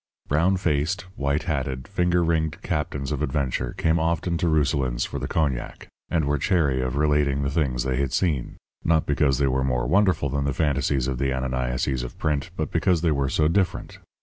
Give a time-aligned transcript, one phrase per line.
[0.27, 5.27] Brown faced, white hatted, finger ringed captains of adventure came often to Rousselin's for the
[5.27, 5.63] cognac.
[5.69, 8.11] They came from sea and land, and were chary of relating the things they had
[8.11, 12.49] seen not because they were more wonderful than the fantasies of the Ananiases of print,
[12.57, 13.99] but because they were so different.